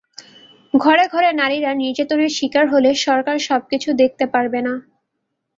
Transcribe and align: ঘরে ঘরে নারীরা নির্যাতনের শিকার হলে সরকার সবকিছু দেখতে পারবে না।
ঘরে 0.73 1.05
ঘরে 1.07 1.29
নারীরা 1.33 1.71
নির্যাতনের 1.81 2.31
শিকার 2.37 2.65
হলে 2.73 2.89
সরকার 3.05 3.37
সবকিছু 3.47 3.89
দেখতে 4.01 4.25
পারবে 4.33 4.59
না। 4.61 4.73